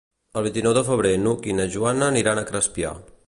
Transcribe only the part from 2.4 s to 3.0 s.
a Crespià.